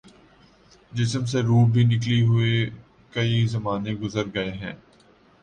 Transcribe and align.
جسم 0.91 1.25
سے 1.25 1.41
روح 1.41 1.65
بھی 1.71 1.83
نکلےہوئے 1.85 2.55
کئی 3.13 3.45
زمانے 3.47 3.93
گزر 3.95 4.25
گے 4.35 4.49
ہیں 4.53 4.73